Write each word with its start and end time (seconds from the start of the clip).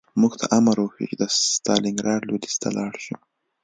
موږ 0.21 0.33
ته 0.39 0.45
امر 0.57 0.77
وشو 0.79 1.05
چې 1.09 1.15
د 1.21 1.23
ستالینګراډ 1.53 2.21
لویدیځ 2.27 2.55
ته 2.61 2.69
لاړ 2.77 2.93
شو 3.05 3.15